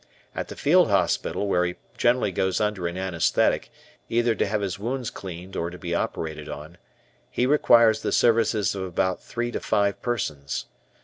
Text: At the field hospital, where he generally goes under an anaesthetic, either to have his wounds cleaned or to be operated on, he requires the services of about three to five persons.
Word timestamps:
At 0.33 0.47
the 0.47 0.55
field 0.55 0.87
hospital, 0.89 1.47
where 1.47 1.63
he 1.63 1.75
generally 1.95 2.31
goes 2.31 2.59
under 2.59 2.87
an 2.87 2.97
anaesthetic, 2.97 3.69
either 4.09 4.33
to 4.33 4.47
have 4.47 4.61
his 4.61 4.79
wounds 4.79 5.11
cleaned 5.11 5.55
or 5.55 5.69
to 5.69 5.77
be 5.77 5.93
operated 5.93 6.49
on, 6.49 6.79
he 7.29 7.45
requires 7.45 8.01
the 8.01 8.11
services 8.11 8.73
of 8.73 8.81
about 8.81 9.21
three 9.21 9.51
to 9.51 9.59
five 9.59 10.01
persons. 10.01 10.65